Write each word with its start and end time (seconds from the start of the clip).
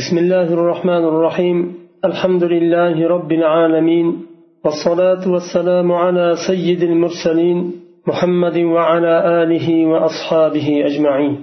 بسم 0.00 0.18
الله 0.18 0.48
الرحمن 0.58 1.04
الرحيم. 1.04 1.58
الحمد 2.04 2.44
لله 2.44 3.08
رب 3.14 3.32
العالمين 3.32 4.06
والصلاة 4.64 5.24
والسلام 5.32 5.92
على 5.92 6.34
سيد 6.48 6.82
المرسلين 6.82 7.58
محمد 8.06 8.58
وعلى 8.58 9.14
آله 9.42 9.86
وأصحابه 9.86 10.68
أجمعين. 10.88 11.34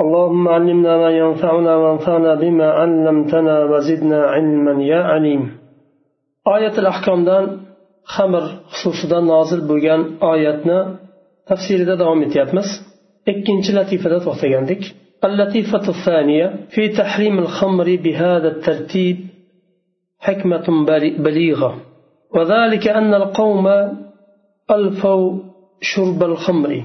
اللهم 0.00 0.48
علمنا 0.48 0.96
ما 1.02 1.10
ينفعنا 1.10 1.76
وانفعنا 1.76 2.34
بما 2.34 2.68
علمتنا 2.70 3.64
وزدنا 3.64 4.20
علما 4.34 4.82
يا 4.82 5.00
عليم. 5.10 5.42
آية 6.56 6.78
الأحكام 6.78 7.24
دان 7.24 7.44
خمر 8.04 8.44
خصوصا 8.70 9.20
نازل 9.20 9.60
بوغان 9.68 10.00
آياتنا 10.22 10.96
تفسير 11.46 11.84
دا 11.84 11.94
دوام 11.94 12.22
etyapmiz 12.26 12.68
ikkinchi 13.30 13.72
latifada 13.78 14.18
to'xtagandik. 14.26 14.82
اللطيفة 15.24 15.88
الثانية 15.88 16.66
في 16.70 16.88
تحريم 16.88 17.38
الخمر 17.38 17.96
بهذا 18.04 18.48
الترتيب 18.48 19.16
حكمة 20.20 20.84
بليغة. 21.18 21.80
وذلك 22.34 22.88
أن 22.88 23.14
القوم 23.14 23.68
ألفوا 24.70 25.38
شرب 25.80 26.22
الخمر 26.22 26.84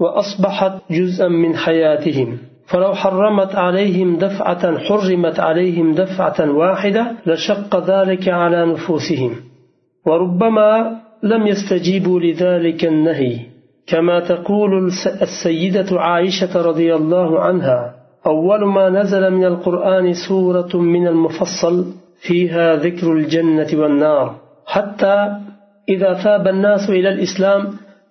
وأصبحت 0.00 0.72
جزءا 0.90 1.28
من 1.28 1.56
حياتهم. 1.56 2.38
فلو 2.66 2.94
حرمت 2.94 3.54
عليهم 3.54 4.16
دفعة 4.16 4.78
حرمت 4.78 5.40
عليهم 5.40 5.94
دفعة 5.94 6.50
واحدة 6.50 7.12
لشق 7.26 7.84
ذلك 7.90 8.28
على 8.28 8.66
نفوسهم. 8.66 9.36
وربما 10.06 11.00
لم 11.22 11.46
يستجيبوا 11.46 12.20
لذلك 12.20 12.84
النهي. 12.84 13.49
كما 13.90 14.20
تقول 14.20 14.90
السيدة 15.22 16.00
عائشة 16.00 16.62
رضي 16.62 16.94
الله 16.94 17.40
عنها 17.40 17.94
أول 18.26 18.64
ما 18.64 18.88
نزل 18.88 19.30
من 19.30 19.44
القرآن 19.44 20.12
سورة 20.28 20.76
من 20.76 21.06
المفصل 21.06 21.84
فيها 22.20 22.76
ذكر 22.76 23.12
الجنة 23.12 23.68
والنار 23.74 24.36
حتى 24.66 25.36
إذا 25.88 26.14
ثاب 26.14 26.48
الناس 26.48 26.90
إلى 26.90 27.08
الإسلام 27.08 27.70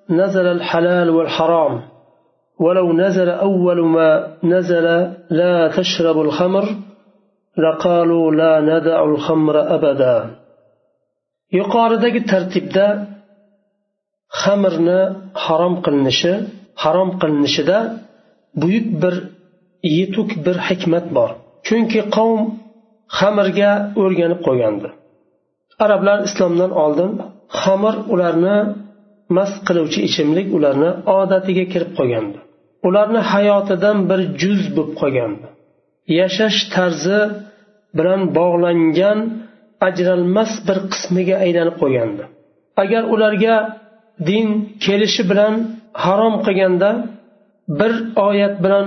نزل 0.09 0.45
الحلال 0.45 1.09
والحرام 1.09 1.81
ولو 2.59 2.93
نزل 2.93 3.29
أول 3.29 3.85
ما 3.85 4.27
نزل 4.43 5.13
لا 5.29 5.71
تشرب 5.77 6.21
الخمر 6.21 6.65
لقالوا 7.57 8.31
لا 8.31 8.61
ندع 8.61 9.03
الخمر 9.03 9.75
أبدا. 9.75 10.35
يقارد 11.53 12.25
ترتيب 12.25 12.69
xamirni 14.41 15.01
harom 15.45 15.75
qilinishi 15.85 16.33
harom 16.83 17.09
qilinishida 17.21 17.77
buyuk 18.61 18.87
bir 19.01 19.15
yetuk 19.97 20.29
bir 20.45 20.57
hikmat 20.67 21.05
bor. 21.17 21.29
Chunki 21.67 22.01
qavm 22.15 22.41
xamirga 23.19 23.71
o'rganib 24.01 24.39
qo'ygandi. 24.47 24.87
Arablar 25.85 26.17
islomdan 26.27 26.71
oldin 26.83 27.11
xamir 27.61 27.95
ularni 28.13 28.57
mast 29.37 29.57
qiluvchi 29.67 29.99
ichimlik 30.07 30.47
ularni 30.57 30.89
odatiga 31.19 31.65
kirib 31.73 31.91
qolgandi 31.99 32.39
ularni 32.87 33.21
hayotidan 33.31 33.97
bir 34.09 34.19
juz 34.41 34.61
bo'lib 34.75 34.93
qolgandi 35.01 35.47
yashash 36.19 36.59
tarzi 36.75 37.19
bilan 37.97 38.21
bog'langan 38.37 39.19
ajralmas 39.87 40.51
bir 40.67 40.77
qismiga 40.91 41.35
aylanib 41.45 41.75
qolgandi 41.81 42.23
agar 42.83 43.03
ularga 43.13 43.55
din 44.27 44.47
kelishi 44.85 45.23
bilan 45.29 45.53
harom 46.03 46.35
qilganda 46.45 46.89
bir 47.79 47.93
oyat 48.27 48.55
bilan 48.63 48.85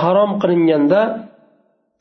harom 0.00 0.30
qilinganda 0.42 1.00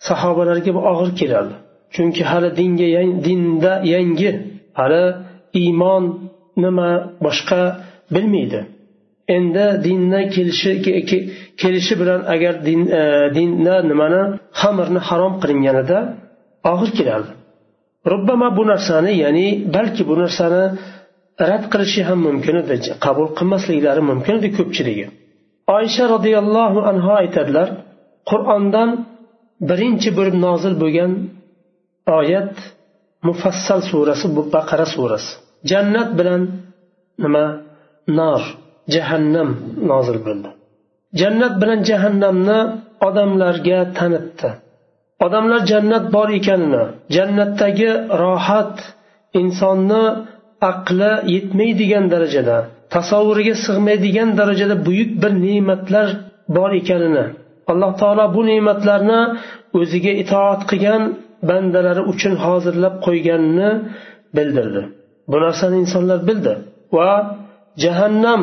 sahobalarga 0.08 0.72
bu 0.78 0.82
og'ir 0.92 1.10
keladi 1.20 1.54
chunki 1.94 2.22
hali 2.32 2.50
dinga 2.60 2.88
dinda 3.28 3.74
yangi 3.94 4.32
hali 4.80 5.04
iymon 5.62 6.04
nima 6.64 6.90
boshqa 7.26 7.62
bilmaydi. 8.14 8.62
Endi 9.36 9.66
dinni 9.86 10.22
kelishi 10.36 10.72
kelishi 11.62 11.94
bilan 12.02 12.22
agar 12.34 12.54
din 12.68 12.82
e, 13.00 13.02
dinda 13.36 13.76
nimani 13.90 14.22
xamirni 14.62 15.00
harom 15.08 15.34
qilinganida 15.42 16.00
og'ir 16.72 16.92
keladi 16.98 17.30
rubbama 18.12 18.48
bu 18.58 18.64
narsani 18.72 19.12
ya'ni 19.24 19.48
balki 19.76 20.04
bu 20.10 20.16
narsani 20.24 20.64
rad 21.50 21.64
qilishi 21.72 22.02
ham 22.10 22.20
mumkin 22.28 22.56
edi 22.64 22.76
qabul 23.06 23.28
qilmasliklari 23.38 24.02
mumkin 24.12 24.34
edi 24.40 24.50
ko'pchiligi. 24.58 25.06
Oysha 25.78 26.04
roziyallohu 26.14 26.80
anhu 26.92 27.10
aytadilar 27.22 27.68
qur'ondan 28.30 28.90
birinchi 29.70 30.10
bo'lib 30.18 30.36
nozil 30.46 30.74
bo'lgan 30.84 31.12
oyat 32.20 32.56
mufassal 33.28 33.80
surasi 33.90 34.28
bu 34.36 34.42
baqara 34.56 34.88
surasi. 34.96 35.32
Jannat 35.72 36.10
bilan 36.20 36.42
nima? 37.24 37.46
Nor 38.20 38.42
jahannam 38.94 39.50
nozil 39.92 40.18
bo'ldi. 40.26 40.50
Jannat 41.22 41.54
bilan 41.62 41.80
jahannamni 41.90 42.60
odamlarga 43.08 43.80
tanitdi. 43.98 44.50
Odamlar 45.26 45.62
jannat 45.72 46.06
bor 46.16 46.30
ekanini 46.40 46.84
jannatdagi 47.16 47.92
rohat 48.24 48.76
insonni 49.42 50.04
aqli 50.70 51.12
yetmaydigan 51.36 52.06
darajada 52.14 52.58
tasavvuriga 52.96 53.56
sig'maydigan 53.66 54.30
darajada 54.40 54.76
buyuk 54.88 55.12
bir 55.22 55.32
ne'matlar 55.46 56.08
bor 56.56 56.72
ekanini 56.82 57.26
alloh 57.72 57.92
taolo 58.02 58.26
bu 58.36 58.42
ne'matlarni 58.50 59.22
o'ziga 59.80 60.14
itoat 60.24 60.62
qilgan 60.70 61.04
bandalari 61.50 62.02
uchun 62.12 62.34
hozirlab 62.46 62.96
qo'yganini 63.06 63.70
bildirdi. 64.36 64.82
Bu 65.32 65.38
narsani 65.46 65.76
insonlar 65.84 66.20
bildi 66.30 66.54
va 66.98 67.12
jahannam 67.84 68.42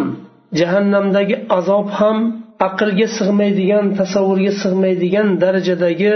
jahannamdagi 0.60 1.36
azob 1.58 1.86
ham 1.98 2.18
aqlga 2.68 3.06
sig'maydigan 3.18 3.86
tasavvurga 4.00 4.52
sig'maydigan 4.62 5.28
darajadagi 5.42 6.12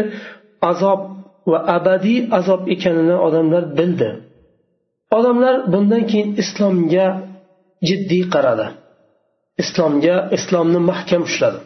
azob 0.71 1.01
va 1.51 1.59
abadiy 1.77 2.19
azob 2.39 2.63
ekanini 2.75 3.17
odamlar 3.27 3.65
bildi. 3.79 4.09
Odamlar 5.17 5.55
bundan 5.73 6.03
keyin 6.11 6.28
islomga 6.43 7.06
jiddiy 7.89 8.25
qaradi. 8.34 8.67
Islomga 9.62 10.17
islomni 10.37 10.81
mahkam 10.91 11.23
ushladi. 11.28 11.59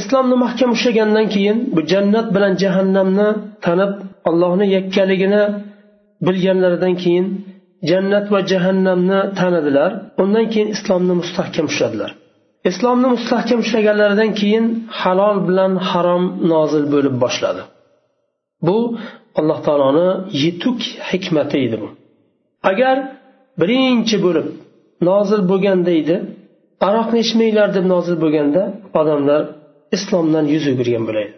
Islomni 0.00 0.36
mahkam 0.44 0.70
ushlagandan 0.76 1.26
keyin 1.34 1.58
bu 1.74 1.80
jannat 1.92 2.26
bilan 2.34 2.52
jahannamni 2.62 3.28
tanib 3.64 3.92
allohni 4.28 4.66
yakkaligini 4.76 5.42
bilganlaridan 6.26 6.94
keyin 7.02 7.26
jannat 7.90 8.26
va 8.32 8.40
jahannamni 8.52 9.20
tanidilar 9.40 9.90
undan 10.22 10.46
keyin 10.52 10.68
islomni 10.76 11.14
mustahkam 11.20 11.66
ushladilar. 11.72 12.10
Islomni 12.70 13.08
mustahkam 13.16 13.58
ushlaganlaridan 13.64 14.30
keyin 14.40 14.64
halol 15.00 15.36
bilan 15.48 15.72
harom 15.90 16.24
nozil 16.52 16.84
bo'lib 16.94 17.14
boshladi. 17.24 17.62
Bu 18.66 18.78
alloh 19.38 19.58
taoloni 19.66 20.08
yetuk 20.44 20.78
hikmati 21.10 21.56
edi 21.66 21.76
bu. 21.82 21.88
agar 22.71 22.97
birinchi 23.61 24.17
bo'lib 24.25 24.47
nozil 25.09 25.41
bo'lganda 25.51 25.91
edi 26.01 26.15
aroqni 26.87 27.19
ichmanglar 27.25 27.69
deb 27.77 27.85
nozil 27.93 28.15
bo'lganda 28.23 28.63
odamlar 28.99 29.41
islomdan 29.97 30.45
yuz 30.53 30.65
o'girgan 30.73 31.05
bo'laydi 31.09 31.35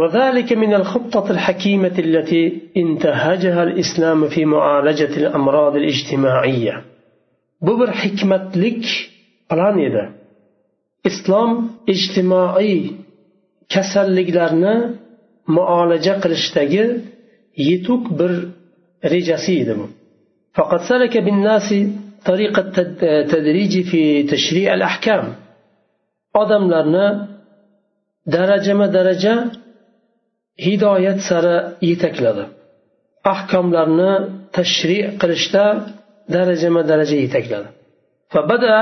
وذلك 0.00 0.50
من 0.64 0.72
الخطة 0.80 1.26
الحكيمة 1.36 1.96
التي 2.06 2.42
انتهجها 2.82 3.62
الإسلام 3.68 4.20
في 4.34 4.40
معالجة 4.54 5.12
الأمراض 5.22 5.72
الاجتماعية 5.76 6.74
ببر 7.66 7.90
حكمة 8.02 8.50
لك 8.64 8.84
plan 9.50 9.76
edi 9.88 10.04
islom 11.10 11.50
ijtimoiy 11.94 12.80
kasalliklarni 13.74 14.74
muolaja 15.56 16.14
qilishdagi 16.22 16.84
yetuk 17.68 18.02
bir 18.18 18.32
rejasi 19.12 19.52
edi 19.62 19.74
bu 19.78 19.86
فقد 20.56 20.80
سلك 20.90 21.14
بالناس 21.26 21.68
طريق 22.30 22.54
التدريج 22.58 23.72
في 23.90 24.22
تشريع 24.22 24.74
الأحكام 24.74 25.24
odamlarni 26.34 27.06
darajama 28.34 28.86
daraja 28.96 29.34
hidoyat 30.66 31.18
sari 31.28 31.56
yetakladi 31.90 32.44
ahkomlarni 33.32 34.12
tashri 34.56 34.98
qilishda 35.20 35.64
darajama 36.34 36.82
daraja 36.90 37.16
yetakladi 37.24 37.70
فبدأ 38.34 38.76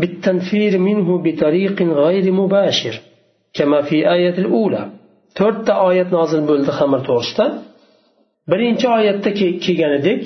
بالتنفير 0.00 0.72
منه 0.88 1.08
بطريق 1.24 1.76
غير 1.82 2.26
مباشر 2.40 2.94
كما 3.56 3.78
في 3.88 3.96
آية 4.16 4.36
الأولى 4.44 4.82
to'rtta 5.38 5.74
oyat 5.88 6.08
nozil 6.16 6.42
bo'ldi 6.50 6.70
xamir 6.78 7.00
to'g'risida 7.08 7.46
birinchi 8.50 8.86
oyatda 8.98 9.30
kelganidek 9.64 10.24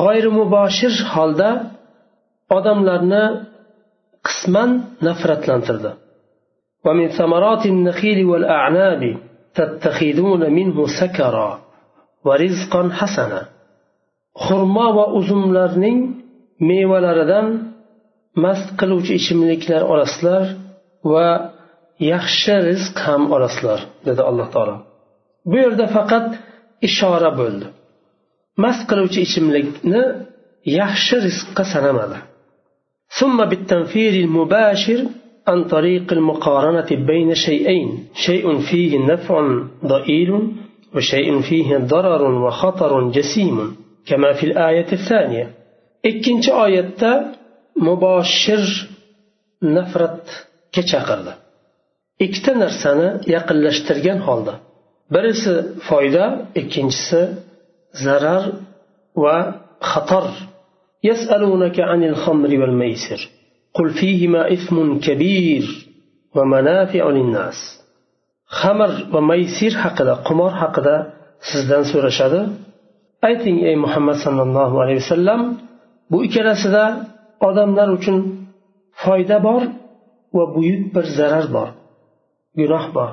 g'oyri 0.00 0.30
muboshir 0.38 0.94
holda 1.12 1.50
odamlarni 2.56 3.24
qisman 4.26 4.70
nafratlantirdi 5.06 5.92
ومن 6.86 7.08
ثمرات 7.18 7.62
النخيل 7.66 8.18
والأعناب 8.30 9.02
تتخذون 9.54 10.42
منه 10.58 10.76
سكرا 11.00 11.50
ورزقا 12.26 12.82
حسنا 12.98 13.42
xurmo 14.44 14.86
va 14.96 15.06
uzumlarning 15.18 15.98
mevalaridan 16.70 17.46
mast 18.44 18.68
qiluvchi 18.80 19.12
ichimliklar 19.20 19.82
olasizlar 19.92 20.44
va 21.12 21.28
yaxshi 22.12 22.54
rizq 22.68 22.96
ham 23.06 23.22
olasizlar 23.34 23.80
dedi 24.06 24.22
alloh 24.30 24.48
taolo 24.54 24.76
bu 25.50 25.56
yerda 25.64 25.86
faqat 25.96 26.26
ishora 26.88 27.30
bo'ldi 27.40 27.66
mast 28.62 28.82
qiluvchi 28.90 29.20
ichimlikni 29.26 30.02
yaxshi 30.78 31.16
rizqqa 31.26 31.64
sanamadi 31.74 32.20
ثم 33.20 33.38
بالتنفير 33.50 34.12
المباشر 34.24 35.00
عن 35.48 35.58
طريق 35.74 36.06
المقارنة 36.12 36.90
بين 37.10 37.30
شيئين 37.46 37.88
شيء 38.26 38.46
فيه 38.68 38.92
نفع 39.10 39.36
ضئيل 39.92 40.30
وشيء 40.94 41.28
فيه 41.48 41.68
ضرر 41.92 42.22
وخطر 42.44 42.92
جسيم 43.16 43.56
كما 44.08 44.30
في 44.32 44.44
الآية 44.50 44.90
الثانية 44.98 45.46
ikkinchi 46.10 46.50
oyatda 46.64 47.12
muboshir 47.86 48.62
nafratga 49.76 50.82
chaqirdi 50.92 51.32
ikkita 52.24 52.52
narsani 52.62 53.08
yaqinlashtirgan 53.34 54.18
holda 54.26 54.54
birisi 55.14 55.54
foyda 55.88 56.24
ikkinchisi 56.60 57.20
zarar 58.04 58.44
va 59.22 59.36
xatar 59.92 60.26
يسألونك 61.10 61.80
عن 61.80 62.00
الخمر 62.04 62.50
والميسر 62.60 63.20
قل 63.74 63.90
فيهما 63.90 64.52
إثم 64.52 64.76
كبير 65.06 65.64
ومنافع 66.36 67.04
للناس 67.10 67.58
خمر 68.46 68.90
وميسر 69.14 69.72
حقدا 69.82 70.14
قمار 70.14 70.50
حقدا 70.62 70.96
sizdan 71.50 71.82
so'rashadi 71.92 72.40
ayting 73.28 73.56
ey 73.68 73.76
muhammad 73.84 74.16
sollallohu 74.24 74.74
alayhi 74.82 75.00
vasallam 75.04 75.40
bu 76.10 76.18
ikkalasida 76.26 76.84
odamlar 77.48 77.88
uchun 77.98 78.16
foyda 79.02 79.36
bor 79.46 79.62
va 80.36 80.44
buyuk 80.54 80.82
bir 80.94 81.04
zarar 81.18 81.46
bor 81.56 81.68
gunoh 82.58 82.84
bor 82.96 83.10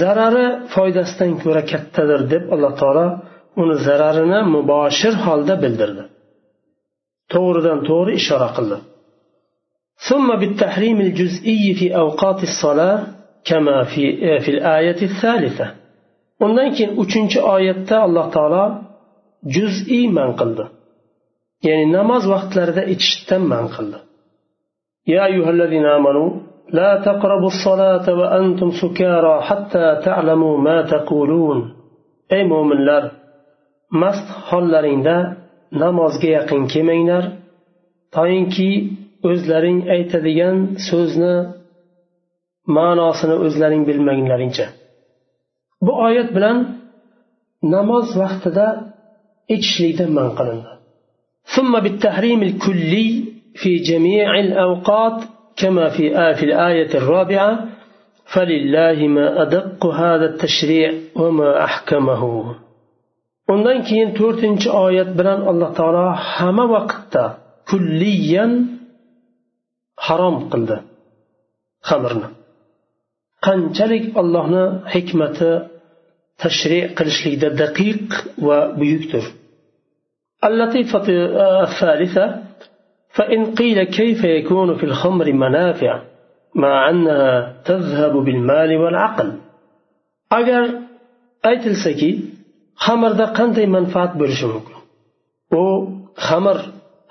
zarari 0.00 0.46
foydasidan 0.74 1.32
ko'ra 1.42 1.62
kattadir 1.72 2.20
deb 2.32 2.44
alloh 2.54 2.72
taolo 2.80 3.06
uni 3.62 3.74
zararini 3.86 4.40
muboshir 4.54 5.14
holda 5.24 5.54
bildirdi 5.62 6.04
to'g'ridan 7.32 7.78
to'g'ri 7.88 8.12
ishora 8.20 8.50
qildi 8.58 8.78
ثم 10.08 10.28
بالتحريم 10.40 10.98
الجزئي 11.06 11.64
في 11.78 11.86
أوقات 12.02 12.40
الصلاة 12.50 12.98
كما 13.48 13.76
في 13.92 14.02
في 14.44 14.50
الآية 14.56 15.00
الثالثة 15.10 15.66
undan 16.44 16.68
keyin 16.76 16.90
uchinchi 17.02 17.38
oyatda 17.54 17.96
alloh 18.06 18.26
taolo 18.36 18.64
juz'iy 19.54 20.06
man 20.16 20.30
qildi 20.40 20.64
ya'ni 21.66 21.86
namoz 21.96 22.22
vaqtlarida 22.34 22.82
ichishdan 22.94 23.42
man 23.52 23.66
qildi 23.76 23.98
يا 25.14 25.20
أيها 25.30 25.50
الذين 25.56 25.86
آمنوا 25.98 26.30
لا 26.78 26.90
تقربوا 27.08 27.50
الصلاة 27.54 28.06
وأنتم 28.20 28.70
سكارى 28.82 29.34
حتى 29.48 30.00
تعلموا 30.04 30.58
ما 30.58 30.82
تقولون 30.82 31.58
أي 32.32 32.44
مؤمنlar 32.52 33.02
mast 33.90 34.28
hollaringda 34.50 35.16
namozga 35.82 36.28
yaqin 36.38 36.62
kelmanglar 36.72 37.24
toinki 38.16 38.70
o'zlaring 39.30 39.78
aytadigan 39.94 40.56
so'zni 40.88 41.34
ma'nosini 42.76 43.36
o'zlaring 43.46 43.82
bilmaglaringcha 43.88 44.66
bu 45.86 45.92
oyat 46.06 46.28
bilan 46.36 46.56
namoz 47.74 48.06
vaqtida 48.22 48.66
ichishlikdan 49.54 50.10
man 50.18 50.30
qilindi 50.38 50.70
ثم 51.54 51.72
بالتحريم 51.84 52.40
الكلي 52.42 53.08
في 53.60 53.70
جميع 53.90 54.28
الأوقات 54.46 55.18
كما 55.55 55.89
في 55.89 56.03
في 56.37 56.43
الآية 56.49 56.91
الرابعة 57.01 57.51
فلله 58.33 59.07
ما 59.07 59.41
أدق 59.41 59.85
هذا 59.85 60.25
التشريع 60.25 60.93
وما 61.15 61.63
أحكمه 61.63 62.23
undan 63.53 63.83
keyin 63.87 64.09
to'rtinchi 64.19 64.69
oyat 64.85 65.09
bilan 65.19 65.39
alloh 65.51 65.69
taolo 65.79 66.05
hamma 66.35 66.65
vaqtda 66.75 67.23
kulliyan 67.69 68.51
harom 70.05 70.35
qildi 70.51 70.77
xamirni 71.89 72.27
qanchalik 73.45 74.05
allohni 74.21 74.63
hikmati 74.93 75.51
tashri 76.41 76.79
qilishlikda 76.97 77.49
daqiq 77.61 78.07
va 78.47 78.59
buyukdir 78.79 79.25
فإن 83.16 83.40
قيل 83.54 83.78
كيف 83.98 84.24
يكون 84.24 84.68
في 84.78 84.84
الخمر 84.90 85.32
منافع 85.32 85.92
مع 86.54 86.90
أنها 86.90 87.62
تذهب 87.64 88.12
بالمال 88.12 88.76
والعقل 88.76 89.32
أجر 90.32 90.64
aytilsaki 91.50 92.10
xamirda 92.84 93.26
qanday 93.38 93.66
manfaat 93.76 94.12
bo'lishi 94.20 94.46
mumkin 94.54 94.76
u 95.60 95.62
xamir 96.26 96.58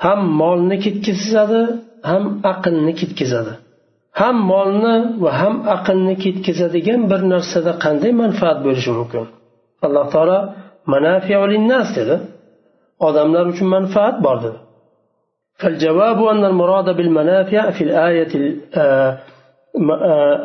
ham 0.06 0.20
molni 0.42 0.78
ketkazadi 0.86 1.62
ham 2.10 2.24
aqlni 2.52 2.94
ketkazadi 3.00 3.54
ham 4.20 4.36
molni 4.52 4.96
va 5.24 5.32
ham 5.42 5.56
aqlni 5.76 6.16
ketkazadigan 6.24 7.02
bir 7.12 7.22
narsada 7.34 7.72
qanday 7.86 8.12
manfaat 8.24 8.58
bo'lishi 8.66 8.92
mumkin 9.00 9.24
alloh 9.86 10.06
taolo 10.14 10.40
manafiulinnas 10.94 11.88
dedi 11.98 12.16
odamlar 13.08 13.46
uchun 13.54 13.68
manfaat 13.76 14.16
bor 14.26 14.38
dedi 14.46 14.60
فالجواب 15.63 16.25
أن 16.25 16.45
المراد 16.45 16.97
بالمنافع 16.97 17.71
في 17.71 17.85
الآية 17.85 18.29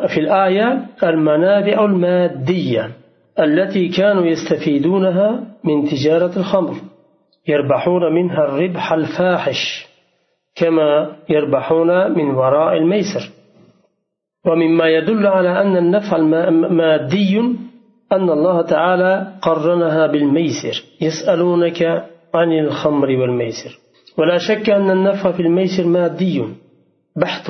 في 0.08 0.20
الآية 0.20 0.86
المنافع 1.02 1.84
المادية 1.84 2.90
التي 3.40 3.88
كانوا 3.88 4.26
يستفيدونها 4.26 5.40
من 5.64 5.84
تجارة 5.88 6.38
الخمر 6.38 6.74
يربحون 7.48 8.14
منها 8.14 8.44
الربح 8.44 8.92
الفاحش 8.92 9.86
كما 10.56 11.12
يربحون 11.28 12.10
من 12.18 12.30
وراء 12.34 12.76
الميسر. 12.76 13.30
ومما 14.46 14.88
يدل 14.88 15.26
على 15.26 15.60
أن 15.62 15.76
النفع 15.76 16.18
مادي 16.70 17.38
أن 18.12 18.30
الله 18.30 18.62
تعالى 18.62 19.32
قرنها 19.42 20.06
بالميسر 20.06 20.84
يسألونك 21.00 21.82
عن 22.34 22.52
الخمر 22.52 23.08
والميسر. 23.08 23.85
ولا 24.18 24.38
شك 24.38 24.70
أن 24.70 24.90
النفع 24.90 25.32
في 25.32 25.42
الميسر 25.42 25.84
مادي 25.84 26.44
بحت 27.16 27.46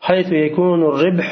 حيث 0.00 0.32
يكون 0.32 0.82
الربح 0.82 1.30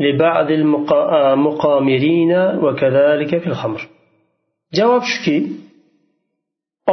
لبعض 0.00 0.50
المقامرين 0.50 2.32
وكذلك 2.64 3.38
في 3.38 3.46
الخمر 3.46 3.88
جواب 4.74 5.02
شكي 5.02 5.64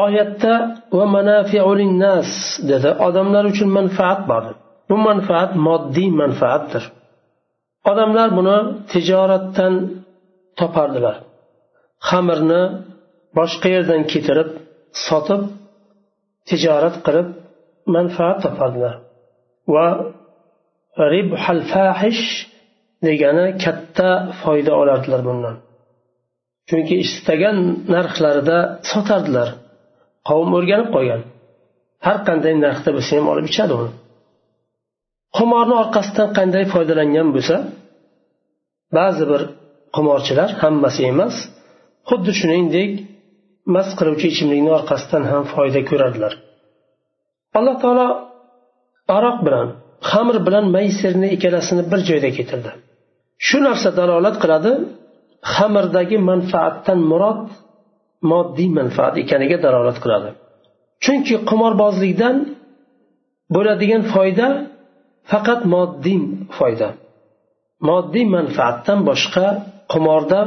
oyatda 0.03 0.53
va 0.97 1.05
manafiulinnas 1.15 2.29
dedi 2.69 2.89
odamlar 3.07 3.43
uchun 3.51 3.69
manfaat 3.77 4.21
bor 4.31 4.43
bu 4.89 4.95
manfaat 5.07 5.51
moddiy 5.67 6.09
manfaatdir 6.21 6.83
odamlar 7.91 8.29
buni 8.37 8.57
tijoratdan 8.91 9.73
topardilar 10.59 11.15
xamirni 12.09 12.63
boshqa 13.37 13.67
yerdan 13.75 14.01
keltirib 14.11 14.49
sotib 15.07 15.41
tijorat 16.49 16.95
qilib 17.05 17.27
manfaat 17.95 18.37
topadilar. 18.45 18.95
Va 19.73 19.87
ribhal 21.13 21.61
fahish 21.73 22.23
degani 23.07 23.45
katta 23.63 24.09
foyda 24.41 24.73
olardilar 24.81 25.21
bundan. 25.27 25.55
Chunki 26.69 26.95
istagan 27.05 27.57
narxlarida 27.95 28.57
sotardilar. 28.91 29.49
Qavm 30.29 30.49
o'rganib 30.57 30.89
qolgan 30.95 31.21
har 32.05 32.17
qanday 32.27 32.53
narxda 32.65 32.89
bo'lsa 32.97 33.11
ham 33.17 33.27
olib 33.33 33.45
ichadi 33.51 33.73
uni. 33.79 33.91
Qimorni 35.37 35.75
orqasidan 35.83 36.29
qanday 36.37 36.63
foydalangan 36.73 37.27
bo'lsa 37.35 37.55
ba'zi 38.97 39.23
bir 39.31 39.41
qimorchilar 39.95 40.49
hammasi 40.61 41.01
emas 41.11 41.35
xuddi 42.09 42.31
shuningdek 42.39 42.91
mast 43.75 43.91
qiluvchi 43.99 44.27
ichimlikni 44.33 44.71
orqasidan 44.79 45.23
ham 45.31 45.43
foyda 45.53 45.81
ko'radilar. 45.89 46.33
Alloh 47.57 47.75
taolo 47.83 48.07
aroq 49.17 49.37
bilan 49.45 49.67
xamir 50.09 50.37
bilan 50.47 50.65
maysirni 50.75 51.27
ikkalasini 51.35 51.83
bir 51.91 51.99
joyda 52.09 52.29
keltirdi 52.37 52.71
shu 53.47 53.57
narsa 53.67 53.89
dalolat 53.99 54.35
qiladi 54.43 54.71
xamirdagi 55.53 56.17
manfaatdan 56.29 56.99
murod 57.11 57.41
moddiy 58.31 58.69
manfaat 58.79 59.13
ekaniga 59.23 59.57
dalolat 59.65 59.97
qiladi. 60.03 60.29
Chunki 61.03 61.35
qimorbozlikdan 61.49 62.35
bo'ladigan 63.55 64.03
foyda 64.13 64.47
faqat 65.31 65.61
moddiy 65.73 66.19
foyda. 66.57 66.89
Moddiy 67.89 68.25
manfaatdan 68.37 68.99
boshqa 69.09 69.47
qimorda 69.93 70.41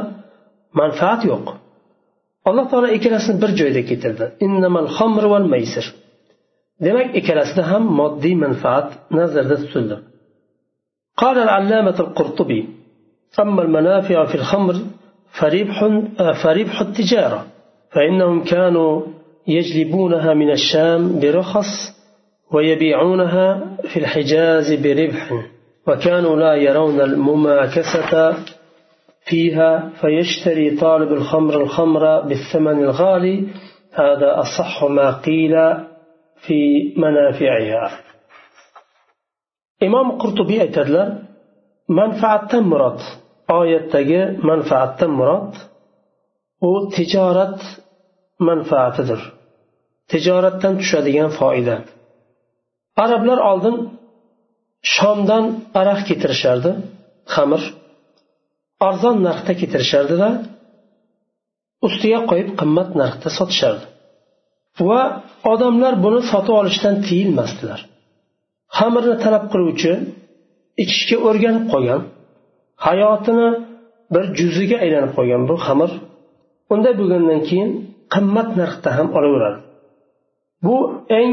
manfaat 0.80 1.20
yo'q. 1.30 1.44
Alloh 2.48 2.66
taolo 2.70 2.88
ikkalasini 2.96 3.36
bir 3.42 3.50
joyda 3.60 3.82
keltirdi. 3.88 4.24
Innamal 4.46 4.86
demak 6.84 7.08
ikkalasida 7.20 7.62
ham 7.70 7.84
moddiy 8.00 8.34
manfaat 8.44 8.88
nazarda 9.18 9.56
tutildi. 9.62 9.96
قال 11.22 11.36
العلامة 11.46 11.98
القرطبي 12.00 12.68
أما 13.42 13.62
المنافع 13.62 14.24
في 14.24 14.34
الخمر 14.34 14.74
فربح, 15.38 15.76
فربح 16.42 16.80
التجارة 16.80 17.46
فإنهم 17.94 18.44
كانوا 18.44 19.02
يجلبونها 19.46 20.34
من 20.34 20.50
الشام 20.50 21.20
برخص 21.20 21.70
ويبيعونها 22.52 23.76
في 23.90 23.96
الحجاز 24.02 24.72
بربح 24.72 25.32
وكانوا 25.86 26.36
لا 26.36 26.54
يرون 26.54 27.00
المماكسة 27.00 28.34
فيها 29.29 29.71
فيشتري 30.01 30.67
طالب 30.83 31.11
الخمر 31.19 31.53
الخمر 31.63 32.03
بالثمن 32.27 32.77
الغالي 32.87 33.37
هذا 34.01 34.29
أصح 34.43 34.83
ما 34.83 35.07
قيل 35.25 35.55
في 36.45 36.59
منافعها 37.03 37.85
imom 39.87 40.07
qurtubiy 40.21 40.59
aytadilar 40.65 41.07
manfaatdan 41.99 42.63
murod 42.71 42.99
oyatdagi 43.59 44.21
manfaatdan 44.49 45.11
murod 45.19 45.53
u 46.69 46.71
tijorat 46.95 47.59
manfaatidir 48.47 49.21
tijoratdan 50.11 50.73
tushadigan 50.81 51.29
foyda 51.39 51.75
arablar 53.03 53.39
oldin 53.51 53.75
shomdan 54.95 55.43
aroq 55.81 55.99
keltirishardi 56.09 56.71
xamir 57.33 57.61
arzon 58.88 59.16
narxda 59.26 59.52
keltirishardida 59.60 60.28
ustiga 61.86 62.20
qo'yib 62.30 62.50
qimmat 62.60 62.88
narxda 63.00 63.28
sotishardi. 63.38 63.84
Va 64.88 65.02
odamlar 65.52 65.94
buni 66.04 66.20
sotib 66.30 66.54
olishdan 66.60 66.94
tiyilmasdilar. 67.06 67.80
Xamirni 68.78 69.16
talab 69.24 69.44
qiluvchi 69.52 69.92
ichishga 70.82 71.16
o'rganib 71.28 71.64
qolgan 71.72 72.00
hayotini 72.86 73.48
bir 74.14 74.24
juziga 74.38 74.76
aylanib 74.84 75.12
qolgan 75.18 75.42
bu 75.50 75.54
xamir 75.66 75.90
unday 76.74 76.94
bo'lgandan 77.00 77.40
keyin 77.48 77.70
qimmat 78.14 78.48
narxda 78.60 78.90
ham 78.96 79.08
olaveradi. 79.18 79.58
Bu 80.64 80.76
eng 81.20 81.32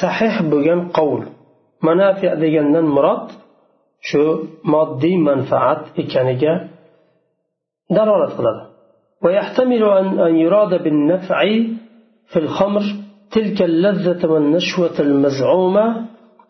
sahih 0.00 0.34
bo'lgan 0.52 0.80
qovul. 0.96 1.22
Manafiya 1.88 2.32
degandan 2.42 2.86
murod 2.96 3.26
shu 4.08 4.22
moddiy 4.72 5.16
manfaat 5.28 5.80
ekaniga 6.02 6.52
dalolat 7.96 8.32
qiladi 8.38 8.62
ويحتمل 9.24 9.82
أن 10.00 10.06
أن 10.26 10.34
يراد 10.44 10.72
بالنفع 10.84 11.38
في 12.30 12.38
الخمر 12.44 12.82
تلك 13.36 13.58
اللذة 13.70 14.22
والنشوة 14.32 14.96
المزعومة 15.06 15.86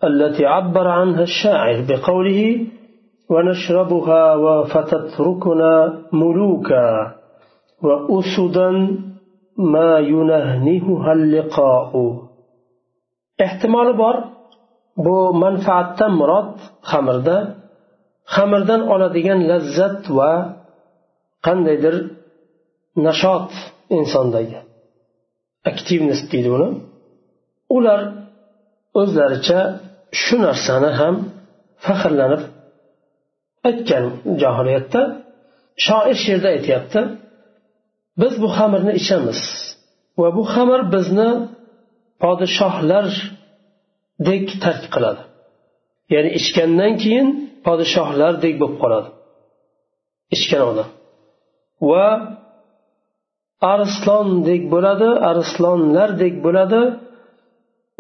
التي 0.09 0.45
عبر 0.55 0.87
عنها 0.99 1.23
الشاعر 1.31 1.79
بقوله 1.89 2.41
ونشربها 3.33 4.23
فتتركنا 4.73 5.73
ملوكا 6.21 6.87
وأسدا 7.87 8.71
ما 9.75 9.91
ينهنهها 9.99 11.13
اللقاء. 11.19 11.93
احتمال 13.47 13.89
بار 14.03 14.17
bu 15.05 15.17
manfaatdan 15.45 16.13
murod 16.21 16.51
xamirda 16.91 17.37
xamirdan 18.35 18.81
oladigan 18.95 19.41
lazzat 19.51 20.03
va 20.19 20.33
qandaydir 21.47 21.97
nashot 23.07 23.51
insondagi 23.99 24.59
aktivnost 25.71 26.27
deydi 26.33 26.51
uni. 26.57 26.69
Ular 27.77 28.01
o'zlaricha 29.01 29.61
shu 30.23 30.37
narsani 30.47 30.91
ham 31.01 31.15
faxrlanib 31.87 32.43
aytgan 33.69 34.05
johiliyatda 34.43 35.03
shoir 35.87 36.17
she'rda 36.25 36.49
aytyapti 36.57 37.01
biz 38.21 38.35
bu 38.43 38.49
xamirni 38.57 38.93
ichamiz 39.01 39.41
va 40.21 40.29
bu 40.37 40.43
xamir 40.53 40.81
bizni 40.95 41.31
podshohlardek 42.23 44.47
tark 44.65 44.85
qiladi. 44.95 45.23
Ya'ni 46.15 46.31
ichgandan 46.41 46.93
keyin 47.03 47.27
podshohlardek 47.67 48.55
bo'lib 48.61 48.77
qoladi. 48.83 49.09
Ichgan 50.37 50.63
odam. 50.71 50.89
va 51.90 52.08
arslondek 53.74 54.62
bo'ladi 54.74 55.10
arslonlardek 55.32 56.36
bo'ladi 56.46 56.82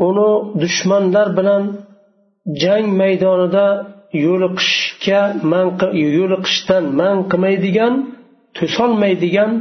uni 0.07 0.29
dushmanlar 0.61 1.27
bilan 1.37 1.63
jang 2.61 2.85
maydonida 3.01 3.67
yo'liqishga 4.25 5.21
man 5.51 5.67
yo'liqishdan 6.17 6.83
man 7.01 7.17
qilmaydigan 7.31 7.93
to'solmaydigan 8.57 9.51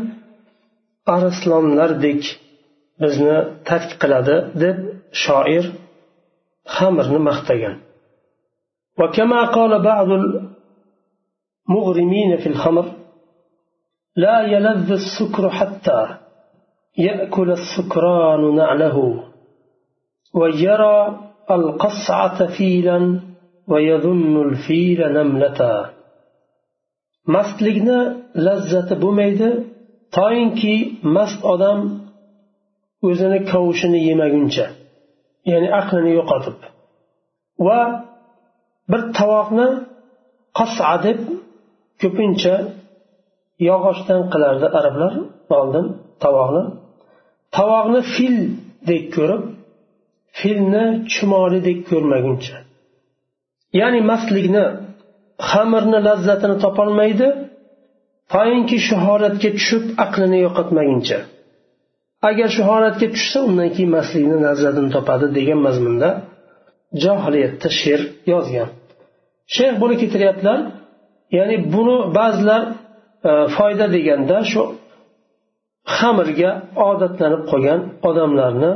arslonlardek 1.17 2.23
bizni 3.03 3.37
tark 3.69 3.91
qiladi 4.03 4.37
deb 4.63 4.77
shoir 5.23 5.65
xamirni 6.77 7.21
maqtagan 7.31 7.77
وكما 9.01 9.41
قال 9.57 9.73
بعض 9.83 10.09
المغرمين 11.71 12.31
في 12.43 12.49
الخمر 12.53 12.87
لا 14.17 14.37
يلذ 14.53 14.89
السكر 14.93 15.45
حتى 15.59 16.01
يأكل 16.99 17.49
السكران 17.51 18.43
نعله 18.61 18.97
ويرى 20.35 20.99
القصعة 21.51 22.39
فيلا 22.57 23.21
ويظن 23.69 24.35
الفيل 24.49 25.01
نملة 25.13 25.91
mastlikni 27.33 27.99
lazzati 28.47 28.95
bo'lmaydi 29.03 29.49
toinki 30.17 30.77
mast 31.17 31.41
odam 31.53 31.79
o'zini 33.09 33.39
kavushini 33.51 34.01
yemaguncha 34.09 34.67
ya'ni 35.51 35.69
aqlini 35.81 36.11
yo'qotib 36.19 36.59
va 37.67 37.81
bir 38.91 39.03
tovoqni 39.19 39.69
qasa 40.59 40.91
deb 41.07 41.19
ko'pincha 42.03 42.55
yog'ochdan 43.68 44.22
qilardi 44.34 44.68
arablar 44.80 45.14
oldin 45.58 45.86
tovoqni. 46.24 46.64
Tovoqni 47.58 48.02
fildek 48.16 49.06
ko'rib 49.16 49.44
filni 50.40 50.86
chumolidek 51.14 51.80
ko'rmaguncha. 51.90 52.58
Ya'ni 53.80 54.02
mastlikni 54.12 54.66
xamirni 55.50 56.00
lazzatini 56.08 56.56
topolmaydi 56.64 57.28
toinki 58.34 58.78
shu 58.88 58.96
holatga 59.06 59.50
tushib 59.58 59.84
aqlini 60.06 60.40
yo'qotmaguncha. 60.46 61.20
Agar 62.30 62.50
shu 62.56 62.62
holatga 62.72 63.08
tushsa 63.16 63.40
undan 63.48 63.70
keyin 63.76 63.92
mastlikni 63.98 64.38
lazzatini 64.48 64.90
topadi 64.96 65.26
degan 65.38 65.60
mazmunda 65.68 66.10
johiliyatda 67.04 67.70
she'r 67.82 68.02
yozgan. 68.32 68.70
Shayx 69.56 69.74
buni 69.82 69.96
keltiryaptilar 70.02 70.60
ya'ni 71.38 71.56
buni 71.74 71.98
ba'zilar 72.18 72.62
foyda 73.57 73.87
deganda 73.97 74.39
shu 74.51 74.63
xamirga 75.97 76.51
odatlanib 76.89 77.43
qolgan 77.51 77.81
odamlarni 78.09 78.73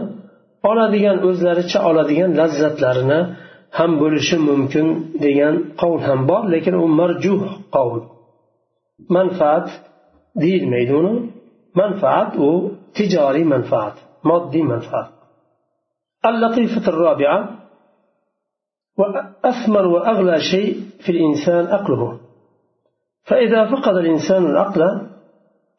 oladigan 0.71 1.17
o'zlaricha 1.29 1.79
oladigan 1.91 2.31
lazzatlarini 2.41 3.21
ham 3.79 3.91
bo'lishi 4.03 4.37
mumkin 4.49 4.87
degan 5.25 5.55
qovul 5.81 6.03
ham 6.09 6.21
bor 6.31 6.43
lekin 6.55 6.75
u 6.85 6.87
marjuh 7.01 7.43
qovul 7.75 8.03
manfaat 9.17 9.67
deyilmaydi 10.43 10.93
uni 11.01 11.15
manfaat 11.81 12.31
u 12.47 12.49
tijoriy 12.97 13.47
manfaat 13.55 13.97
moddiy 14.31 14.67
manfaat 14.75 15.09
اللطيفة 16.31 16.85
الرابعة 16.93 17.39
وأثمر 19.01 19.87
وأغلى 19.95 20.37
شيء 20.53 20.71
في 21.03 21.11
الإنسان 21.15 21.67
عقله 21.75 22.19
فإذا 23.29 23.61
فقد 23.65 23.95
الإنسان 23.97 24.47
العقل 24.47 24.83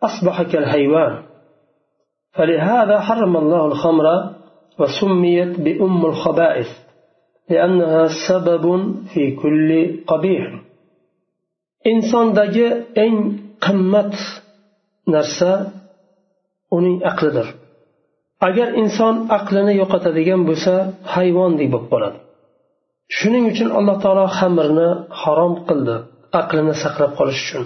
أصبح 0.04 0.42
كالحيوان 0.42 1.24
فلهذا 2.32 3.00
حرم 3.00 3.38
الله 3.38 3.66
الخمر 3.66 4.06
وسميت 4.80 5.60
بأم 5.60 6.06
الخبائث 6.06 6.68
لأنها 7.50 8.08
سبب 8.28 8.66
في 9.14 9.36
كل 9.36 9.70
قبيح 10.08 10.70
insondagi 11.86 12.68
eng 13.06 13.16
qimmat 13.66 14.12
narsa 15.14 15.54
uning 16.78 16.98
aqlidir 17.12 17.48
agar 18.48 18.68
inson 18.82 19.16
aqlini 19.38 19.74
yo'qotadigan 19.82 20.42
bo'lsa 20.50 20.74
hayvondek 21.14 21.68
bo'lib 21.74 21.88
qoladi 21.94 22.20
shuning 23.18 23.44
uchun 23.52 23.70
alloh 23.80 23.96
taolo 24.04 24.26
xamirni 24.40 24.90
harom 25.22 25.54
qildi 25.68 25.98
aqlini 26.42 26.74
saqlab 26.84 27.12
qolish 27.20 27.42
uchun 27.46 27.66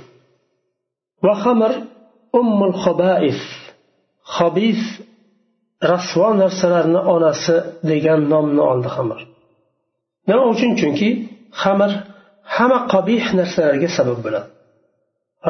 وخمر 1.26 1.72
أم 2.36 2.60
الخبائث 2.64 3.40
خبيث 4.24 4.82
rasvo 5.92 6.28
narsalarni 6.44 7.00
onasi 7.16 7.56
degan 7.90 8.22
nomni 8.34 8.62
oldi 8.72 8.90
xamir 8.96 9.20
nima 10.28 10.44
uchun 10.54 10.72
chunki 10.80 11.10
xamir 11.62 11.92
hamma 12.56 12.80
qabih 12.94 13.24
narsalarga 13.40 13.90
sabab 13.98 14.20
bo'ladi 14.26 14.50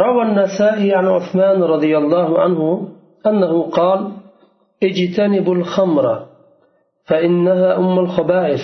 روى 0.04 0.22
النسائي 0.30 0.90
عن 1.00 1.08
عثمان 1.18 1.60
رضي 1.74 1.94
الله 2.02 2.30
عنه 2.44 2.62
أنه 3.30 3.54
قال 3.80 4.00
اجتنبوا 4.84 5.56
الخمر 5.56 6.06
فإنها 7.10 7.70
أم 7.78 7.96
الخبائث 8.00 8.64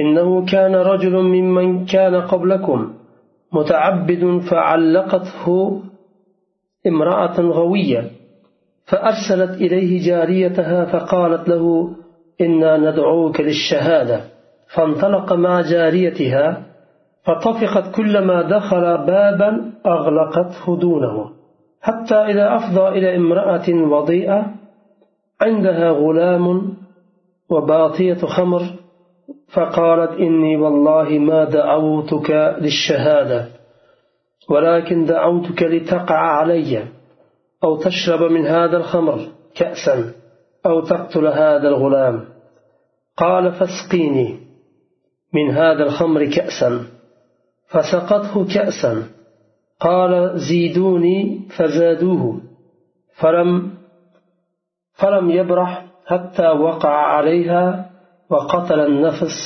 إنه 0.00 0.28
كان 0.52 0.74
رجل 0.74 1.14
ممن 1.34 1.86
كان 1.86 2.14
قبلكم 2.32 2.78
متعبد 3.53 4.41
فعلقته 4.51 5.79
امرأة 6.87 7.41
غوية 7.41 8.11
فأرسلت 8.85 9.61
إليه 9.61 10.07
جاريتها 10.07 10.85
فقالت 10.85 11.49
له 11.49 11.91
إنا 12.41 12.77
ندعوك 12.77 13.41
للشهادة. 13.41 14.21
فانطلق 14.75 15.33
مع 15.33 15.61
جاريتها 15.61 16.65
فطفقت 17.23 17.95
كلما 17.95 18.41
دخل 18.41 18.81
بابا 18.81 19.71
أغلقته 19.85 20.77
دونه. 20.77 21.31
حتى 21.81 22.15
إذا 22.15 22.55
أفضى 22.55 22.87
إلى 22.87 23.15
امرأة 23.15 23.69
وضيئة 23.69 24.45
عندها 25.41 25.91
غلام 25.91 26.73
وباطية 27.49 28.13
خمر 28.25 28.61
فقالت 29.53 30.11
إني 30.11 30.57
والله 30.57 31.09
ما 31.09 31.43
دعوتك 31.43 32.55
للشهادة 32.61 33.47
ولكن 34.49 35.05
دعوتك 35.05 35.63
لتقع 35.63 36.17
علي 36.17 36.83
أو 37.63 37.77
تشرب 37.77 38.31
من 38.31 38.45
هذا 38.45 38.77
الخمر 38.77 39.27
كأسا 39.55 40.13
أو 40.65 40.81
تقتل 40.81 41.27
هذا 41.27 41.67
الغلام. 41.67 42.25
قال 43.17 43.51
فاسقيني 43.51 44.39
من 45.33 45.49
هذا 45.51 45.83
الخمر 45.83 46.25
كأسا 46.25 46.85
فسقته 47.67 48.45
كأسا. 48.53 49.03
قال 49.79 50.39
زيدوني 50.39 51.47
فزادوه 51.57 52.41
فلم 53.19 53.73
فلم 54.93 55.29
يبرح 55.29 55.85
حتى 56.05 56.47
وقع 56.47 56.89
عليها 56.89 57.89
وقتل 58.29 58.79
النفس 58.79 59.37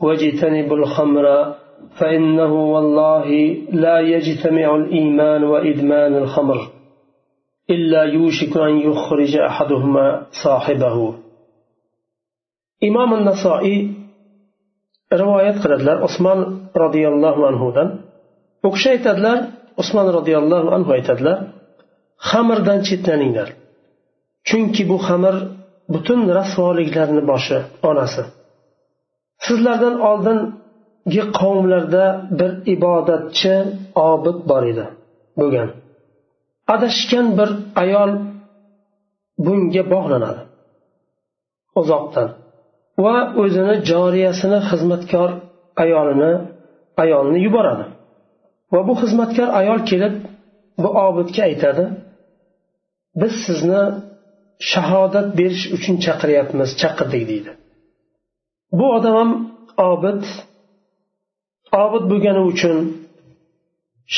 واجتنب 0.00 0.72
الخمر 0.72 1.54
فإنه 1.98 2.52
والله 2.74 3.26
لا 3.72 4.00
يجتمع 4.00 4.76
الإيمان 4.76 5.44
وإدمان 5.44 6.12
الخمر 6.16 6.58
إلا 7.70 8.02
يوشك 8.02 8.56
أن 8.56 8.74
يخرج 8.88 9.36
أحدهما 9.36 10.26
صاحبه. 10.44 11.14
إمام 12.84 13.14
النسائي 13.14 13.94
رواية 15.12 15.50
قردلر 15.62 16.02
عثمان 16.04 16.58
رضي 16.76 17.08
الله 17.08 17.46
عنه 17.46 17.72
دن 17.76 17.88
وكشي 18.64 18.90
aytadilar 18.98 19.38
usmon 19.82 20.06
roziyallohu 20.18 20.68
anhu 20.76 20.90
aytadilar 20.96 21.38
xamirdan 22.30 22.78
chetlaninglar 22.88 23.48
chunki 24.48 24.82
bu 24.90 24.96
xamir 25.06 25.34
butun 25.92 26.20
rasvoliklarni 26.38 27.22
boshi 27.30 27.58
onasi. 27.90 28.22
Sizlardan 29.46 29.96
oldingi 30.10 31.22
qavmlarda 31.38 32.04
bir 32.38 32.50
ibodatchi 32.74 33.54
obid 34.10 34.38
bor 34.50 34.62
edi 34.72 34.84
bo'lgan. 35.38 35.68
Adashgan 36.74 37.26
bir 37.38 37.50
ayol 37.82 38.10
bunga 39.46 39.82
bog'lanadi. 39.92 40.42
Uzoqdan. 41.80 42.28
Va 43.04 43.16
o'zini 43.42 43.74
joriyasini 43.90 44.58
xizmatkor 44.70 45.30
ayolini 45.82 46.32
ayolni 47.02 47.38
yuboradi. 47.46 47.84
Va 48.72 48.80
bu 48.88 48.94
xizmatkor 49.02 49.48
ayol 49.60 49.80
kelib 49.90 50.14
bu 50.82 50.88
obidga 51.06 51.42
aytadi 51.50 51.84
biz 53.20 53.32
sizni 53.46 53.82
shahodat 54.72 55.28
berish 55.38 55.64
uchun 55.76 55.94
chaqiryapmiz 56.04 56.70
chaqirdik 56.80 57.24
deydi. 57.30 57.50
Bu 58.78 58.86
odam 58.96 59.14
ham 59.20 59.30
obid 59.90 60.22
obid 61.84 62.04
bo'lgani 62.10 62.42
uchun 62.52 62.76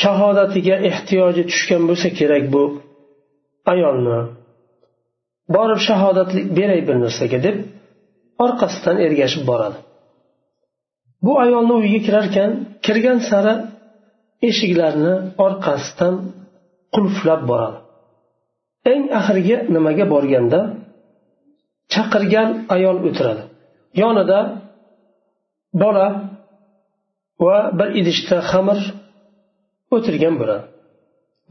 shahodatiga 0.01 0.75
ehtiyoji 0.89 1.43
tushgan 1.51 1.83
bo'lsa 1.89 2.07
kerak 2.19 2.43
bu 2.53 2.63
ayolni. 3.73 4.19
Borib 5.55 5.79
shahodatlik 5.87 6.47
beray 6.57 6.81
bir 6.87 6.97
narsaga 7.03 7.39
deb 7.47 7.55
orqasidan 8.45 8.97
ergashib 9.05 9.43
boradi. 9.49 9.79
Bu 11.25 11.33
ayolni 11.45 11.73
uyiga 11.79 11.99
kirarkan 12.07 12.49
kirgan 12.85 13.19
sari 13.29 13.53
eshiklarni 14.49 15.13
orqasidan 15.45 16.15
qulflab 16.95 17.41
boradi. 17.51 17.79
Eng 18.91 19.03
oxirgi 19.19 19.57
nimaga 19.75 20.05
borganda 20.13 20.59
chaqirgan 21.93 22.49
ayol 22.75 22.97
o'tiradi. 23.07 23.43
Yonida 24.01 24.39
bola 25.81 26.07
va 27.45 27.57
bir 27.79 27.89
idishda 27.99 28.37
xamir 28.51 28.79
o'tirgan 29.95 30.35
bo'ladi. 30.41 30.65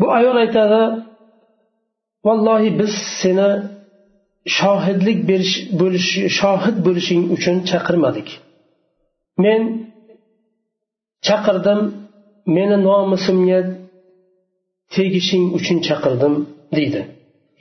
Bu 0.01 0.07
ayol 0.19 0.37
aytadi 0.45 0.83
vallohi 2.27 2.71
biz 2.81 2.93
seni 3.23 3.51
shohidlik 4.59 5.19
berish 5.31 5.55
bo'lish 5.81 6.11
shohid 6.39 6.77
bo'lishing 6.87 7.23
uchun 7.35 7.57
chaqirmadik. 7.71 8.29
Men 9.45 9.63
chaqirdim 11.27 11.81
meni 12.57 12.77
nomusimga 12.89 13.61
tegishing 14.95 15.45
uchun 15.59 15.79
chaqirdim 15.89 16.35
deydi. 16.77 17.01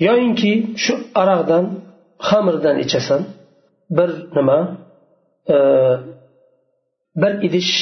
Yoyinki 0.07 0.51
shu 0.83 0.93
aroqdan 1.21 1.65
xamirdan 2.27 2.75
ichasan. 2.85 3.21
Bir 3.97 4.09
nima 4.37 4.59
e, 5.55 5.57
bir 7.21 7.33
idish 7.47 7.73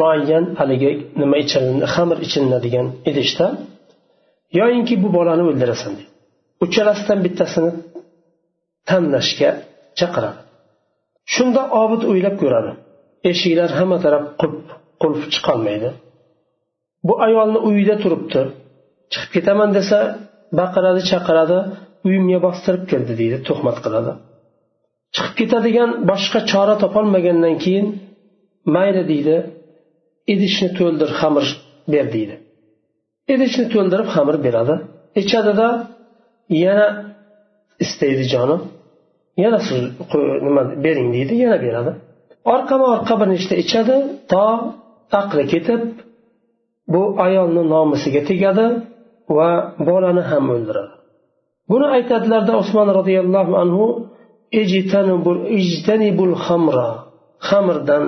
muayyan 0.00 0.44
haligi 0.60 0.92
nima 1.20 1.38
xamir 1.94 2.18
ichilinadigan 2.26 2.86
idishda 3.10 3.46
yoyinki 4.60 4.94
bu 5.02 5.08
bolani 5.16 5.42
o'ldirasan 5.50 5.92
deydi. 5.98 6.10
Uchalasidan 6.64 7.18
bittasini 7.26 7.70
tanlashga 8.88 9.50
chaqiradi. 9.98 10.40
Shunda 11.34 11.62
obid 11.82 12.02
o'ylab 12.10 12.36
ko'radi. 12.42 12.70
Eshiklar 13.30 13.70
hamma 13.78 13.98
taraf 14.04 14.24
qulf 14.40 14.58
qulf 15.02 15.20
chiqolmaydi. 15.34 15.88
Bu 17.06 17.14
ayolni 17.26 17.58
uyida 17.68 17.96
turibdi. 18.02 18.40
Chiqib 19.12 19.30
ketaman 19.36 19.70
desa 19.78 19.98
baqiradi 20.58 21.02
chaqiradi 21.10 21.58
uyimga 22.06 22.38
bostirib 22.46 22.84
kirdi 22.90 23.12
deydi 23.20 23.36
tuhmat 23.48 23.76
qiladi. 23.84 24.12
Chiqib 25.14 25.34
ketadigan 25.40 25.90
boshqa 26.10 26.40
chora 26.50 26.74
topolmagandan 26.82 27.54
keyin 27.64 27.86
mayli 28.74 29.02
deydi 29.12 29.36
idishni 30.32 30.68
to'ldir 30.78 31.10
xamir 31.20 31.46
ber 31.92 32.06
deydi. 32.14 32.34
Idishni 33.34 33.64
to'ldirib 33.74 34.08
xamir 34.14 34.36
beradi. 34.46 34.74
Ichadida 35.20 35.68
yana 36.64 36.86
istaydi 37.84 38.24
jonim 38.32 38.60
yana 39.42 39.58
siz 39.66 39.80
nima 40.46 40.62
bering 40.84 41.08
deydi 41.16 41.34
yana 41.44 41.58
beradi. 41.66 41.92
Orqama 42.54 42.86
orqa 42.94 43.14
bir 43.20 43.28
nechta 43.34 43.54
ichadi 43.64 43.96
to 44.32 44.46
aqli 45.20 45.44
ketib 45.52 45.80
bu 46.92 47.02
ayolni 47.26 47.62
nomusiga 47.74 48.22
tegadi 48.30 48.66
va 49.38 49.50
bolani 49.88 50.22
ham 50.30 50.44
o'ldiradi. 50.54 50.94
Buni 51.70 51.86
aytadilarda 51.96 52.52
usmon 52.62 52.88
roziyallohu 52.98 53.52
anhu 53.62 53.86
ijtanibul 55.60 56.34
xamra 56.44 56.90
xamirdan 57.48 58.04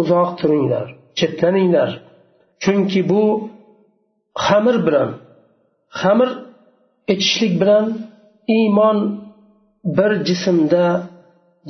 uzoq 0.00 0.30
turinglar 0.40 0.86
chetlaninglar. 1.18 1.90
Chunki 2.62 3.00
bu 3.10 3.22
xamir 4.46 4.76
bilan 4.86 5.10
xamir 6.00 6.30
ichishlik 7.12 7.52
bilan 7.62 7.86
iymon 8.58 8.98
bir 9.96 10.10
jismda 10.28 10.84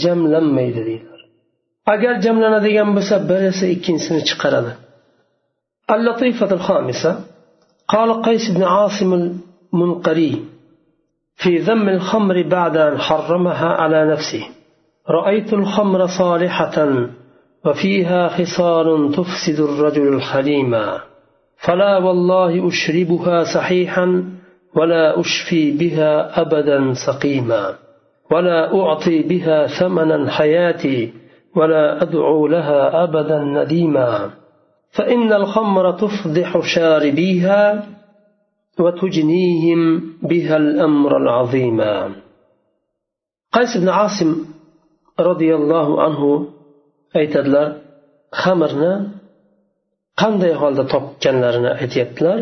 jamlanmaydi 0.03 0.81
deydilar. 0.89 1.21
Agar 1.93 2.15
jamlanadigan 2.25 2.89
bo'lsa 2.97 3.17
birisi 3.31 3.65
ikkinchisini 3.75 4.23
chiqaradi. 4.29 4.73
Al 5.95 6.01
latifatul 6.07 6.63
xamisa 6.69 7.11
قال 7.89 8.23
قيس 8.23 8.51
بن 8.57 8.63
عاصم 8.63 9.39
المنقري 9.75 10.45
في 11.37 11.59
ذم 11.59 11.89
الخمر 11.89 12.43
بعد 12.43 12.77
أن 12.77 12.99
حرمها 12.99 13.67
على 13.67 14.11
نفسه. 14.11 14.49
رأيت 15.11 15.53
الخمر 15.53 16.07
صالحة 16.07 17.07
وفيها 17.67 18.29
خصال 18.29 19.13
تفسد 19.13 19.61
الرجل 19.61 20.15
الحليم. 20.15 20.77
فلا 21.57 21.99
والله 21.99 22.69
أشربها 22.69 23.45
صحيحا 23.55 24.25
ولا 24.77 25.21
أشفي 25.21 25.71
بها 25.79 26.41
أبدا 26.41 26.93
سقيما. 27.07 27.75
ولا 28.31 28.75
أعطي 28.75 29.23
بها 29.23 29.67
ثمنا 29.67 30.31
حياتي 30.31 31.13
ولا 31.57 32.03
أدعو 32.03 32.47
لها 32.47 33.05
أبدا 33.05 33.39
نديما. 33.45 34.31
فإن 34.96 35.34
الخمر 35.34 35.92
تفضح 35.92 36.60
شاربيها 36.76 37.62
وتجنيهم 38.80 39.82
بها 40.22 40.58
الأمر 40.58 41.18
العظيم 41.18 41.80
قيس 43.52 43.78
بن 43.78 43.90
عاصم 43.90 44.46
رضي 45.20 45.56
الله 45.56 46.02
عنه 46.04 46.22
aytadilar 47.20 47.68
xamirni 48.42 48.94
qanday 50.22 50.54
holda 50.62 50.84
topganlarini 50.94 51.72
aytyaptilar 51.82 52.40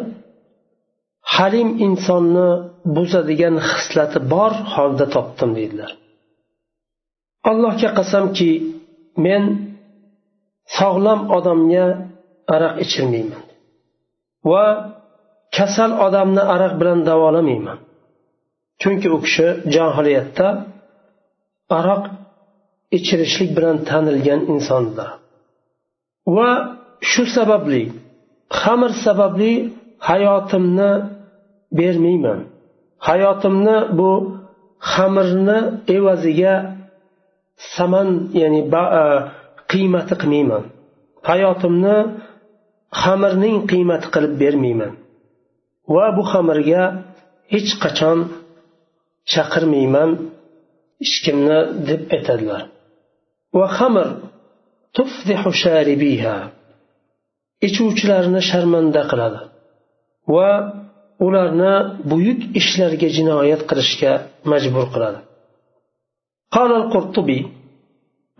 halim 1.35 1.69
insonni 1.85 2.49
buzadigan 2.95 3.55
xislati 3.71 4.19
bor 4.33 4.51
holda 4.73 5.05
topdim 5.15 5.49
deydilar 5.57 5.91
allohga 7.49 7.89
qasamki 7.99 8.51
men 9.25 9.43
sog'lom 10.77 11.19
odamga 11.37 11.87
aroq 12.54 12.74
ichirmayman. 12.84 13.44
Va 14.50 14.66
kasal 15.56 15.90
odamni 16.06 16.42
aroq 16.54 16.72
bilan 16.80 17.00
davolamayman 17.08 17.78
chunki 18.80 19.08
u 19.16 19.18
kishi 19.24 19.48
johiliyatda 19.74 20.48
aroq 21.78 22.04
ichirishlik 22.96 23.50
bilan 23.56 23.76
tanilgan 23.88 24.40
insonlar 24.52 25.10
va 26.36 26.50
shu 27.10 27.22
sababli 27.36 27.82
xamir 28.60 28.92
sababli 29.04 29.52
hayotimni 30.08 30.90
bermayman. 31.78 32.40
Hayotimni 33.08 33.76
bu 33.98 34.10
xamirni 34.92 35.58
evaziga 35.96 36.54
saman 37.74 38.08
ya'ni 38.40 38.60
e, 39.00 39.04
qiymati 39.72 40.14
qilmayman. 40.20 40.64
Hayotimni 41.30 41.96
xamirning 43.01 43.57
qiymati 43.71 44.07
qilib 44.13 44.33
bermayman 44.43 44.91
va 45.95 46.05
bu 46.17 46.23
xamirga 46.31 46.83
hech 47.53 47.71
qachon 47.83 48.19
chaqirmayman 49.33 50.09
hech 51.01 51.15
kimni 51.25 51.59
deb 51.89 52.01
aytadilar 52.15 52.61
va 53.57 53.67
xamir 53.77 54.07
tufdihu 54.97 55.51
sharibiha 55.63 56.35
ichuvchilarni 57.67 58.41
sharmanda 58.49 59.01
qiladi 59.11 59.39
va 60.35 60.51
ularni 61.25 61.73
buyuk 62.11 62.39
ishlarga 62.59 63.07
jinoyat 63.17 63.61
qilishga 63.69 64.13
majbur 64.51 64.87
qiladi 64.95 65.19
قال 66.55 66.71
القرطبي 66.81 67.41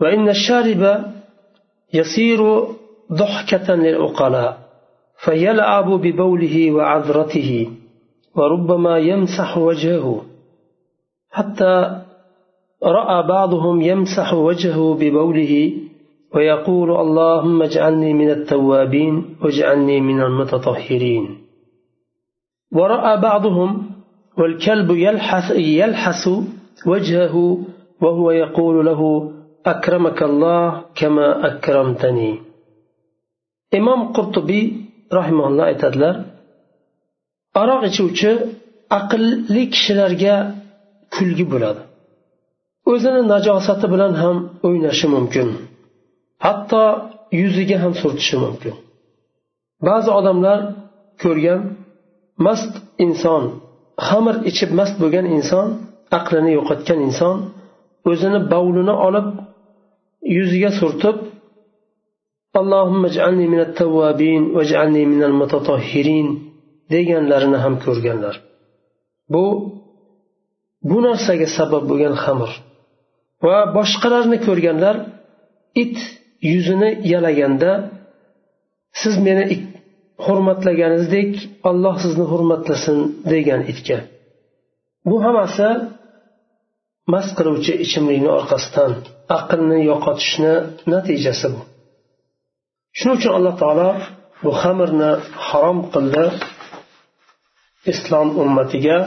وإن 0.00 0.28
الشارب 0.36 0.82
يصير 1.98 2.40
ضحكة 3.13 3.75
للعقلاء 3.75 4.57
فيلعب 5.25 5.89
ببوله 5.89 6.71
وعذرته 6.71 7.69
وربما 8.35 8.97
يمسح 8.97 9.57
وجهه. 9.57 10.21
حتى 11.31 12.01
رأى 12.83 13.27
بعضهم 13.27 13.81
يمسح 13.81 14.33
وجهه 14.33 14.93
ببوله 14.93 15.73
ويقول 16.35 16.91
اللهم 16.91 17.61
اجعلني 17.61 18.13
من 18.13 18.29
التوابين 18.29 19.35
واجعلني 19.41 20.01
من 20.01 20.21
المتطهرين. 20.21 21.37
ورأى 22.73 23.21
بعضهم 23.21 23.91
والكلب 24.37 24.91
يلحس, 24.91 25.51
يلحس 25.51 26.29
وجهه 26.87 27.57
وهو 28.01 28.31
يقول 28.31 28.85
له 28.85 29.31
أكرمك 29.65 30.23
الله 30.23 30.81
كما 30.95 31.47
أكرمتني. 31.47 32.44
imom 33.79 34.01
qurtubiy 34.15 34.65
rahimalloh 35.17 35.65
aytadilar 35.71 36.15
aroq 37.61 37.81
ichuvchi 37.89 38.31
aqlli 38.99 39.63
kishilarga 39.73 40.35
kulgi 41.15 41.45
bo'ladi. 41.53 41.81
O'zini 42.91 43.21
najosati 43.33 43.87
bilan 43.93 44.13
ham 44.21 44.37
o'ynashi 44.67 45.07
mumkin. 45.15 45.47
Hatto 46.45 46.83
yuziga 47.41 47.77
ham 47.83 47.93
surtishi 48.01 48.35
mumkin. 48.45 48.75
Ba'zi 49.87 50.09
odamlar 50.19 50.59
ko'rgan 51.23 51.61
mast 52.45 52.73
inson 53.05 53.43
xamir 54.07 54.35
ichib 54.49 54.69
mast 54.79 54.95
bo'lgan 55.01 55.25
inson 55.37 55.67
aqlini 56.17 56.51
yo'qotgan 56.57 56.99
inson 57.07 57.35
o'zini 58.09 58.39
bovlini 58.53 58.95
olib 59.07 59.27
yuziga 60.37 60.71
surtib 60.79 61.17
deganlarini 66.93 67.57
ham 67.63 67.75
ko'rganlar. 67.85 68.35
Bu 69.33 69.45
bu 70.89 70.97
narsaga 71.07 71.47
sabab 71.57 71.83
bo'lgan 71.89 72.15
xamir. 72.23 72.51
Va 73.45 73.57
boshqalarni 73.77 74.37
ko'rganlar 74.47 74.95
it 75.83 75.97
yuzini 76.51 76.89
yalaganda 77.13 77.71
siz 79.01 79.15
meni 79.27 79.45
hurmatlaganingizdek 80.25 81.31
olloh 81.69 81.95
sizni 82.03 82.25
hurmatlasin 82.31 82.97
degan 83.33 83.61
itga. 83.71 83.99
Bu 85.09 85.17
hammasi 85.25 85.67
mast 87.13 87.31
qiluvchi 87.37 87.73
ichimlikni 87.85 88.29
orqasidan 88.39 88.91
aqlni 89.37 89.79
yo'qotishni 89.89 90.53
natijasi 90.93 91.47
bu. 91.55 91.61
Shuning 92.97 93.15
uchun 93.19 93.31
alloh 93.37 93.55
taolo 93.61 93.89
bu 94.43 94.51
xamirni 94.61 95.11
harom 95.47 95.79
qildi 95.93 96.25
islom 97.91 98.27
ummatiga 98.43 98.97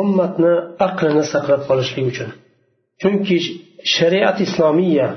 ummatni 0.00 0.54
aqlini 0.86 1.24
saqlab 1.32 1.62
qolishlik 1.68 2.06
uchun. 2.12 2.30
Chunki 3.00 3.36
shariat 3.94 4.38
islomiya 4.46 5.08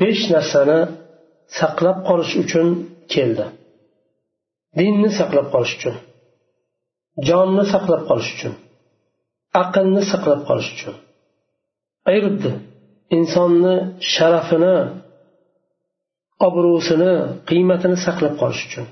besh 0.00 0.22
narsani 0.34 0.80
saqlab 1.58 1.98
qolish 2.08 2.32
uchun 2.42 2.66
keldi. 3.14 3.46
Dinni 4.78 5.10
saqlab 5.18 5.46
qolish 5.54 5.74
uchun 5.78 5.96
jonni 7.28 7.64
saqlab 7.72 8.02
qolish 8.10 8.30
uchun 8.36 8.54
aqlni 9.62 10.02
saqlab 10.12 10.40
qolish 10.48 10.70
uchun. 10.74 10.94
Ayirdi 12.10 12.50
insonni 13.16 13.74
sharafini 14.14 14.76
obro'sini 16.46 17.12
qiymatini 17.48 17.96
saqlab 18.06 18.34
qolish 18.42 18.62
uchun 18.68 18.86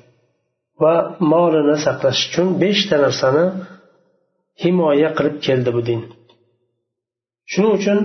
va 0.82 0.94
molini 1.32 1.76
saqlash 1.86 2.20
uchun 2.28 2.46
beshta 2.62 2.96
narsani 3.04 3.44
himoya 4.62 5.10
qilib 5.16 5.36
keldi 5.46 5.70
bu 5.76 5.82
din. 5.88 6.00
Shuning 7.52 7.72
uchun 7.78 7.98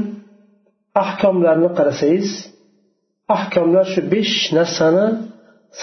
ahkomlarni 1.04 1.70
qarasangiz 1.78 2.30
ahkomlar 3.36 3.86
shu 3.94 4.02
besh 4.14 4.36
narsani 4.58 5.06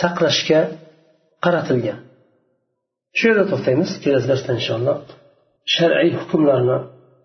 saqlashga 0.01 0.61
qaratilgan. 1.45 1.99
Shu 3.17 3.25
yerda 3.29 3.45
to'xtaymiz 3.53 3.91
kelasi 4.05 4.27
darsda 4.33 4.51
inshaalloh 4.59 4.97
shar'iy 5.75 6.11
hukmlarni 6.21 6.79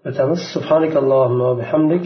o'tamiz. 0.09 0.39
Subhanakallohumma 0.53 1.49
bihamdik. 1.61 2.05